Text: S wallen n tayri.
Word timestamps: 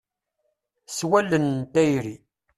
S 0.97 0.99
wallen 1.09 1.45
n 1.59 1.59
tayri. 1.73 2.15